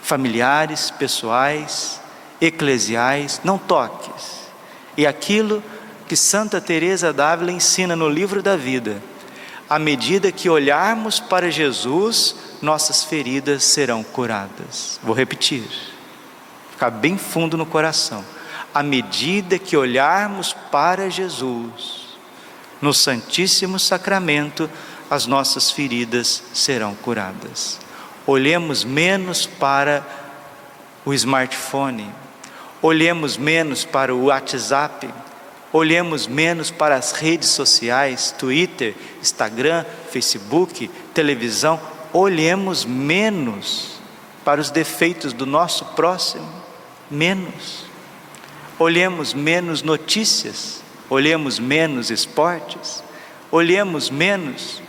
familiares, 0.03 0.91
pessoais, 0.91 2.01
eclesiais. 2.41 3.41
Não 3.45 3.59
toques. 3.59 4.49
E 4.97 5.07
aquilo 5.07 5.63
que 6.09 6.17
Santa 6.17 6.61
Teresa 6.61 7.13
d'Ávila 7.13 7.53
ensina 7.53 7.95
no 7.95 8.09
livro 8.09 8.43
da 8.43 8.57
vida. 8.57 9.01
À 9.69 9.79
medida 9.79 10.33
que 10.33 10.49
olharmos 10.49 11.21
para 11.21 11.51
Jesus, 11.51 12.35
nossas 12.63 13.05
feridas 13.05 13.63
serão 13.63 14.03
curadas. 14.03 14.99
Vou 15.03 15.15
repetir. 15.15 15.65
Ficar 16.71 16.91
bem 16.91 17.19
fundo 17.19 17.57
no 17.57 17.67
coração. 17.67 18.25
À 18.73 18.83
medida 18.83 19.59
que 19.59 19.77
olharmos 19.77 20.55
para 20.73 21.11
Jesus, 21.11 22.17
no 22.81 22.95
Santíssimo 22.95 23.79
Sacramento, 23.79 24.71
as 25.11 25.27
nossas 25.27 25.71
feridas 25.71 26.43
serão 26.55 26.95
curadas. 26.95 27.79
Olhemos 28.27 28.85
menos 28.85 29.47
para 29.47 30.07
o 31.05 31.13
smartphone, 31.13 32.11
olhemos 32.81 33.37
menos 33.37 33.85
para 33.85 34.15
o 34.15 34.27
WhatsApp, 34.27 35.09
olhemos 35.73 36.27
menos 36.27 36.71
para 36.71 36.97
as 36.97 37.13
redes 37.13 37.49
sociais, 37.51 38.35
Twitter, 38.37 38.95
Instagram, 39.21 39.85
Facebook, 40.11 40.91
televisão, 41.13 41.81
olhemos 42.13 42.85
menos 42.85 43.99
para 44.45 44.61
os 44.61 44.71
defeitos 44.71 45.33
do 45.33 45.45
nosso 45.45 45.85
próximo, 45.87 46.49
menos. 47.11 47.87
Olhemos 48.79 49.35
menos 49.35 49.83
notícias, 49.83 50.83
olhemos 51.11 51.59
menos 51.59 52.11
esportes, 52.11 53.03
olhemos 53.51 54.09
menos 54.09 54.81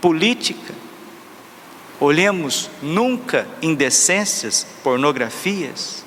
política, 0.00 0.74
olhemos 2.00 2.70
nunca 2.82 3.46
indecências, 3.62 4.66
pornografias. 4.82 6.04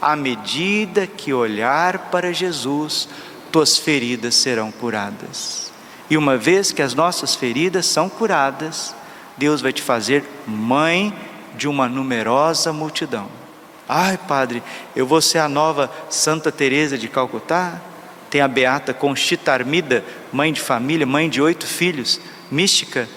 À 0.00 0.14
medida 0.16 1.06
que 1.06 1.32
olhar 1.32 2.10
para 2.10 2.32
Jesus, 2.32 3.08
tuas 3.54 3.78
feridas 3.78 4.34
serão 4.34 4.72
curadas. 4.72 5.70
E 6.10 6.16
uma 6.16 6.36
vez 6.36 6.72
que 6.72 6.82
as 6.82 6.92
nossas 6.92 7.36
feridas 7.36 7.86
são 7.86 8.08
curadas, 8.08 8.92
Deus 9.36 9.60
vai 9.60 9.72
te 9.72 9.80
fazer 9.80 10.24
mãe 10.44 11.16
de 11.54 11.68
uma 11.68 11.88
numerosa 11.88 12.72
multidão. 12.72 13.28
Ai, 13.88 14.18
padre, 14.18 14.60
eu 14.96 15.06
vou 15.06 15.20
ser 15.20 15.38
a 15.38 15.48
nova 15.48 15.88
Santa 16.10 16.50
Teresa 16.50 16.98
de 16.98 17.06
Calcutá? 17.06 17.80
Tem 18.28 18.40
a 18.40 18.48
beata 18.48 18.92
Conchita 18.92 19.52
Armida, 19.52 20.04
mãe 20.32 20.52
de 20.52 20.60
família, 20.60 21.06
mãe 21.06 21.30
de 21.30 21.40
oito 21.40 21.64
filhos, 21.64 22.20
mística 22.50 23.08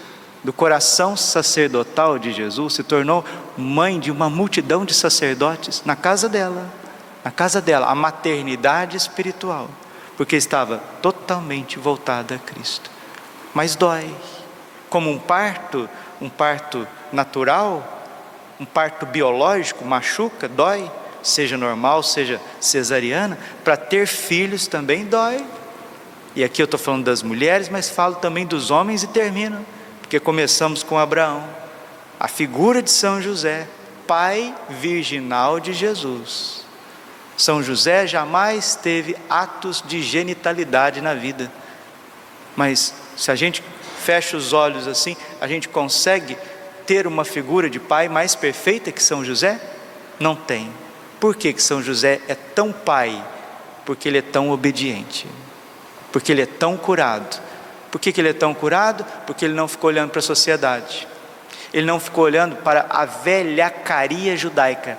do 0.43 0.53
coração 0.53 1.17
sacerdotal 1.17 2.19
de 2.19 2.31
Jesus, 2.31 2.75
se 2.75 2.83
tornou 2.83 3.25
mãe 3.57 3.99
de 3.99 4.11
uma 4.11 4.29
multidão 4.29 4.85
de 4.85 4.93
sacerdotes 4.93 5.81
na 5.83 5.95
casa 5.95 6.29
dela, 6.29 6.69
na 7.25 7.31
casa 7.31 7.59
dela, 7.59 7.87
a 7.87 7.95
maternidade 7.95 8.95
espiritual, 8.95 9.67
porque 10.17 10.35
estava 10.35 10.79
totalmente 11.01 11.77
voltada 11.77 12.35
a 12.35 12.39
Cristo. 12.39 12.89
Mas 13.53 13.75
dói, 13.75 14.13
como 14.89 15.11
um 15.11 15.19
parto, 15.19 15.87
um 16.19 16.27
parto 16.27 16.87
natural, 17.13 18.03
um 18.59 18.65
parto 18.65 19.05
biológico, 19.05 19.85
machuca, 19.85 20.47
dói, 20.47 20.91
seja 21.21 21.55
normal, 21.55 22.01
seja 22.01 22.41
cesariana, 22.59 23.37
para 23.63 23.77
ter 23.77 24.07
filhos 24.07 24.65
também 24.65 25.05
dói. 25.05 25.45
E 26.35 26.43
aqui 26.43 26.61
eu 26.61 26.65
estou 26.65 26.79
falando 26.79 27.05
das 27.05 27.21
mulheres, 27.21 27.69
mas 27.69 27.89
falo 27.89 28.15
também 28.15 28.45
dos 28.45 28.71
homens 28.71 29.03
e 29.03 29.07
termino, 29.07 29.63
porque 30.01 30.19
começamos 30.19 30.83
com 30.83 30.97
Abraão, 30.97 31.47
a 32.19 32.27
figura 32.27 32.81
de 32.81 32.89
São 32.89 33.21
José, 33.21 33.67
pai 34.07 34.55
virginal 34.69 35.59
de 35.59 35.73
Jesus. 35.73 36.66
São 37.37 37.61
José 37.61 38.07
jamais 38.07 38.75
teve 38.75 39.15
atos 39.29 39.83
de 39.85 40.01
genitalidade 40.01 40.99
na 41.01 41.13
vida, 41.13 41.51
mas 42.55 42.93
se 43.15 43.29
a 43.29 43.35
gente 43.35 43.63
fecha 44.01 44.35
os 44.35 44.53
olhos 44.53 44.87
assim, 44.87 45.15
a 45.39 45.47
gente 45.47 45.69
consegue 45.69 46.35
ter 46.87 47.05
uma 47.05 47.23
figura 47.23 47.69
de 47.69 47.79
pai 47.79 48.09
mais 48.09 48.33
perfeita 48.33 48.91
que 48.91 49.03
São 49.03 49.23
José? 49.23 49.59
Não 50.19 50.35
tem. 50.35 50.71
Por 51.19 51.35
que, 51.35 51.53
que 51.53 51.61
São 51.61 51.83
José 51.83 52.21
é 52.27 52.33
tão 52.33 52.71
pai? 52.71 53.23
Porque 53.85 54.07
ele 54.07 54.17
é 54.17 54.21
tão 54.21 54.49
obediente, 54.49 55.27
porque 56.11 56.31
ele 56.31 56.41
é 56.41 56.45
tão 56.45 56.75
curado. 56.75 57.39
Por 57.91 58.01
que, 58.01 58.11
que 58.11 58.19
ele 58.19 58.29
é 58.29 58.33
tão 58.33 58.53
curado? 58.53 59.05
Porque 59.25 59.45
ele 59.45 59.53
não 59.53 59.67
ficou 59.67 59.89
olhando 59.89 60.09
para 60.09 60.19
a 60.19 60.23
sociedade, 60.23 61.07
ele 61.73 61.85
não 61.85 61.99
ficou 61.99 62.23
olhando 62.23 62.55
para 62.57 62.85
a 62.89 63.05
velhacaria 63.05 64.35
judaica, 64.35 64.97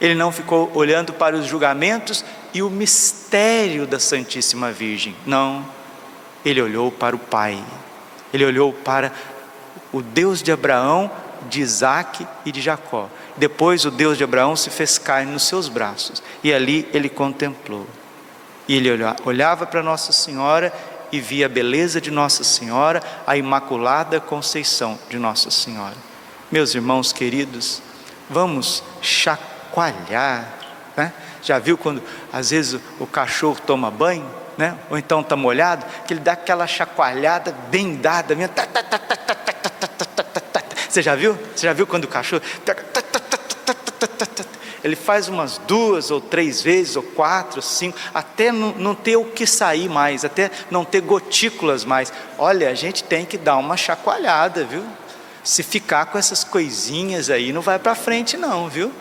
ele 0.00 0.14
não 0.14 0.30
ficou 0.30 0.70
olhando 0.74 1.12
para 1.12 1.36
os 1.36 1.46
julgamentos 1.46 2.24
e 2.52 2.62
o 2.62 2.70
mistério 2.70 3.86
da 3.86 3.98
Santíssima 3.98 4.70
Virgem. 4.72 5.14
Não, 5.26 5.64
ele 6.44 6.60
olhou 6.60 6.90
para 6.90 7.16
o 7.16 7.18
Pai, 7.18 7.62
ele 8.32 8.44
olhou 8.44 8.72
para 8.72 9.12
o 9.92 10.02
Deus 10.02 10.42
de 10.42 10.52
Abraão, 10.52 11.10
de 11.48 11.60
Isaac 11.60 12.26
e 12.44 12.52
de 12.52 12.60
Jacó. 12.60 13.08
Depois 13.36 13.84
o 13.84 13.90
Deus 13.90 14.16
de 14.18 14.24
Abraão 14.24 14.56
se 14.56 14.70
fez 14.70 14.98
carne 14.98 15.32
nos 15.32 15.44
seus 15.44 15.68
braços 15.68 16.22
e 16.42 16.52
ali 16.52 16.88
ele 16.92 17.08
contemplou. 17.08 17.86
E 18.68 18.76
ele 18.76 18.90
olhava 19.24 19.66
para 19.66 19.82
Nossa 19.82 20.12
Senhora 20.12 20.72
e 21.12 21.20
via 21.20 21.46
a 21.46 21.48
beleza 21.48 22.00
de 22.00 22.10
Nossa 22.10 22.42
Senhora, 22.42 23.02
a 23.26 23.36
imaculada 23.36 24.18
conceição 24.20 24.98
de 25.08 25.18
Nossa 25.18 25.50
Senhora. 25.50 25.94
Meus 26.50 26.74
irmãos 26.74 27.12
queridos, 27.12 27.80
vamos 28.28 28.82
chacoalhar, 29.00 29.55
chacoalhar. 29.76 30.48
Né? 30.96 31.12
Já 31.42 31.58
viu 31.58 31.76
quando 31.76 32.02
às 32.32 32.50
vezes 32.50 32.80
o 32.98 33.06
cachorro 33.06 33.58
toma 33.66 33.90
banho, 33.90 34.26
né? 34.56 34.76
ou 34.88 34.96
então 34.96 35.20
está 35.20 35.36
molhado, 35.36 35.84
que 36.06 36.14
ele 36.14 36.20
dá 36.20 36.32
aquela 36.32 36.66
chacoalhada 36.66 37.54
bem 37.70 37.96
dada 37.96 38.34
mesmo. 38.34 38.54
Você 40.88 41.02
já 41.02 41.14
viu? 41.14 41.38
Você 41.54 41.66
já 41.66 41.74
viu 41.74 41.86
quando 41.86 42.04
o 42.04 42.08
cachorro. 42.08 42.42
Ele 44.82 44.96
faz 44.96 45.28
umas 45.28 45.58
duas 45.58 46.10
ou 46.12 46.20
três 46.20 46.62
vezes, 46.62 46.96
ou 46.96 47.02
quatro, 47.02 47.60
cinco, 47.60 47.98
até 48.14 48.52
não, 48.52 48.72
não 48.72 48.94
ter 48.94 49.16
o 49.16 49.24
que 49.24 49.44
sair 49.44 49.88
mais, 49.88 50.24
até 50.24 50.50
não 50.70 50.84
ter 50.84 51.00
gotículas 51.00 51.84
mais. 51.84 52.12
Olha, 52.38 52.70
a 52.70 52.74
gente 52.74 53.02
tem 53.02 53.26
que 53.26 53.36
dar 53.36 53.56
uma 53.56 53.76
chacoalhada, 53.76 54.64
viu? 54.64 54.84
Se 55.42 55.64
ficar 55.64 56.06
com 56.06 56.16
essas 56.16 56.44
coisinhas 56.44 57.30
aí, 57.30 57.52
não 57.52 57.60
vai 57.62 57.80
para 57.80 57.96
frente, 57.96 58.36
não, 58.36 58.68
viu? 58.68 58.92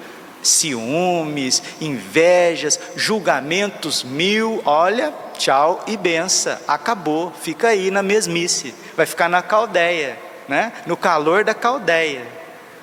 Ciúmes, 0.47 1.61
invejas, 1.81 2.79
julgamentos 2.95 4.03
mil, 4.03 4.61
olha, 4.65 5.13
tchau 5.37 5.83
e 5.87 5.97
benção, 5.97 6.57
acabou, 6.67 7.31
fica 7.41 7.69
aí 7.69 7.89
na 7.89 8.03
mesmice, 8.03 8.73
vai 8.95 9.05
ficar 9.05 9.27
na 9.27 9.41
caldeia, 9.41 10.17
né? 10.47 10.71
no 10.85 10.95
calor 10.95 11.43
da 11.43 11.53
caldeia 11.53 12.35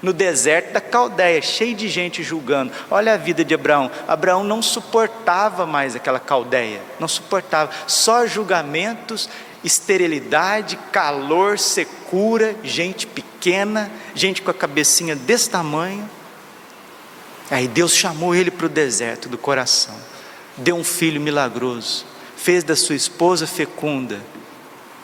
no 0.02 0.12
deserto 0.12 0.72
da 0.72 0.80
Caldeia, 0.80 1.40
cheio 1.40 1.76
de 1.76 1.88
gente 1.88 2.22
julgando. 2.22 2.72
Olha 2.90 3.14
a 3.14 3.16
vida 3.16 3.44
de 3.44 3.54
Abraão. 3.54 3.90
Abraão 4.08 4.42
não 4.42 4.60
suportava 4.60 5.64
mais 5.64 5.94
aquela 5.94 6.18
Caldeia, 6.18 6.80
não 6.98 7.06
suportava. 7.06 7.70
Só 7.86 8.26
julgamentos, 8.26 9.30
esterilidade, 9.62 10.76
calor, 10.90 11.58
secura, 11.58 12.56
gente 12.64 13.06
pequena, 13.06 13.90
gente 14.14 14.42
com 14.42 14.50
a 14.50 14.54
cabecinha 14.54 15.14
desse 15.14 15.48
tamanho. 15.48 16.08
Aí 17.50 17.68
Deus 17.68 17.94
chamou 17.94 18.34
ele 18.34 18.50
para 18.50 18.66
o 18.66 18.68
deserto 18.68 19.28
do 19.28 19.36
coração, 19.36 19.94
deu 20.56 20.76
um 20.76 20.84
filho 20.84 21.20
milagroso, 21.20 22.04
fez 22.36 22.64
da 22.64 22.74
sua 22.74 22.94
esposa 22.94 23.46
fecunda. 23.46 24.20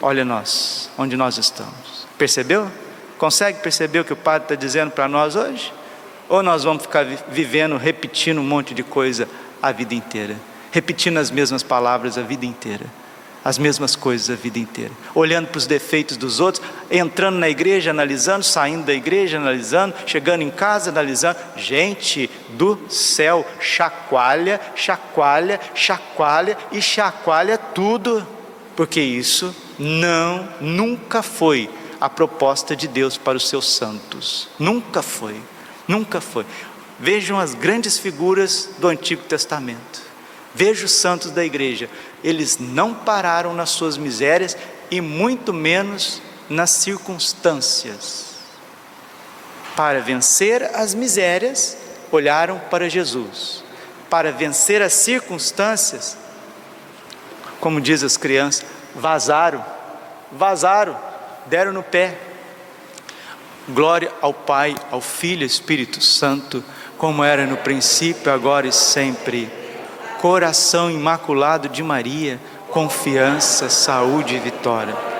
Olha 0.00 0.24
nós, 0.24 0.90
onde 0.96 1.16
nós 1.16 1.38
estamos. 1.38 2.06
Percebeu? 2.16 2.70
Consegue 3.18 3.60
perceber 3.60 4.00
o 4.00 4.04
que 4.04 4.12
o 4.12 4.16
Padre 4.16 4.44
está 4.44 4.54
dizendo 4.54 4.90
para 4.92 5.08
nós 5.08 5.34
hoje? 5.34 5.72
Ou 6.28 6.42
nós 6.42 6.64
vamos 6.64 6.82
ficar 6.82 7.04
vivendo, 7.04 7.76
repetindo 7.76 8.38
um 8.38 8.44
monte 8.44 8.74
de 8.74 8.82
coisa 8.82 9.28
a 9.62 9.72
vida 9.72 9.94
inteira, 9.94 10.36
repetindo 10.70 11.18
as 11.18 11.30
mesmas 11.30 11.62
palavras 11.62 12.16
a 12.16 12.22
vida 12.22 12.46
inteira, 12.46 12.86
as 13.44 13.58
mesmas 13.58 13.96
coisas 13.96 14.28
a 14.30 14.34
vida 14.34 14.58
inteira, 14.58 14.92
olhando 15.14 15.48
para 15.48 15.58
os 15.58 15.66
defeitos 15.66 16.16
dos 16.16 16.40
outros, 16.40 16.64
entrando 16.90 17.38
na 17.38 17.48
igreja 17.48 17.90
analisando, 17.90 18.44
saindo 18.44 18.84
da 18.84 18.92
igreja 18.92 19.38
analisando, 19.38 19.94
chegando 20.06 20.42
em 20.42 20.50
casa 20.50 20.90
analisando. 20.90 21.38
Gente 21.56 22.30
do 22.50 22.78
céu, 22.88 23.46
chacoalha, 23.60 24.60
chacoalha, 24.74 25.60
chacoalha 25.74 26.58
e 26.72 26.82
chacoalha 26.82 27.56
tudo, 27.56 28.26
porque 28.76 29.00
isso 29.00 29.54
não, 29.78 30.48
nunca 30.60 31.22
foi 31.22 31.70
a 32.00 32.08
proposta 32.08 32.76
de 32.76 32.86
Deus 32.86 33.16
para 33.16 33.36
os 33.36 33.48
seus 33.48 33.68
santos. 33.68 34.48
Nunca 34.58 35.02
foi, 35.02 35.40
nunca 35.86 36.20
foi. 36.20 36.44
Vejam 36.98 37.38
as 37.38 37.54
grandes 37.54 37.98
figuras 37.98 38.70
do 38.78 38.88
Antigo 38.88 39.22
Testamento. 39.22 40.08
Veja 40.54 40.86
os 40.86 40.92
santos 40.92 41.30
da 41.30 41.44
igreja. 41.44 41.88
Eles 42.22 42.58
não 42.58 42.94
pararam 42.94 43.54
nas 43.54 43.70
suas 43.70 43.96
misérias 43.96 44.56
e 44.90 45.00
muito 45.00 45.52
menos 45.52 46.22
nas 46.48 46.70
circunstâncias. 46.70 48.36
Para 49.76 50.00
vencer 50.00 50.62
as 50.74 50.94
misérias, 50.94 51.76
olharam 52.10 52.58
para 52.70 52.88
Jesus. 52.88 53.62
Para 54.10 54.32
vencer 54.32 54.82
as 54.82 54.94
circunstâncias, 54.94 56.16
como 57.60 57.80
diz 57.80 58.02
as 58.02 58.16
crianças, 58.16 58.64
vazaram, 58.94 59.64
vazaram 60.32 61.08
deram 61.48 61.72
no 61.72 61.82
pé. 61.82 62.16
Glória 63.68 64.10
ao 64.20 64.32
Pai, 64.32 64.74
ao 64.90 65.00
Filho 65.00 65.44
Espírito 65.44 66.00
Santo, 66.00 66.64
como 66.96 67.22
era 67.22 67.46
no 67.46 67.56
princípio, 67.58 68.32
agora 68.32 68.66
e 68.66 68.72
sempre. 68.72 69.50
Coração 70.20 70.90
imaculado 70.90 71.68
de 71.68 71.82
Maria, 71.82 72.40
confiança, 72.70 73.68
saúde 73.68 74.34
e 74.34 74.38
vitória. 74.38 75.17